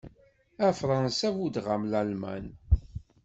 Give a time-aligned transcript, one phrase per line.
[0.65, 2.45] A Fransa buddeɣ-am Lalman.